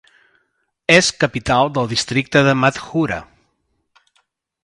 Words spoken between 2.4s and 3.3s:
de Mathura.